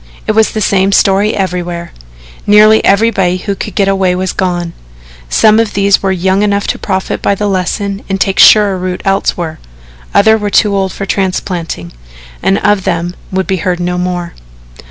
It 0.25 0.31
was 0.31 0.49
the 0.53 0.61
same 0.61 0.91
story 0.91 1.35
everywhere. 1.35 1.91
Nearly 2.47 2.83
everybody 2.83 3.37
who 3.37 3.53
could 3.53 3.75
get 3.75 3.87
away 3.87 4.15
was 4.15 4.33
gone. 4.33 4.73
Some 5.29 5.59
of 5.59 5.75
these 5.75 6.01
were 6.01 6.11
young 6.11 6.41
enough 6.41 6.65
to 6.69 6.79
profit 6.79 7.21
by 7.21 7.35
the 7.35 7.47
lesson 7.47 8.01
and 8.09 8.19
take 8.19 8.39
surer 8.39 8.79
root 8.79 9.03
elsewhere 9.05 9.59
others 10.11 10.41
were 10.41 10.49
too 10.49 10.75
old 10.75 10.91
for 10.91 11.05
transplanting, 11.05 11.91
and 12.41 12.57
of 12.63 12.83
them 12.83 13.15
would 13.31 13.45
be 13.45 13.57
heard 13.57 13.79
no 13.79 13.99
more. 13.99 14.33